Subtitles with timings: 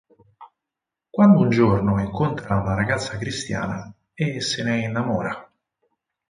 [1.11, 5.47] Quando un giorno incontra una ragazza cristiana e se ne innamora.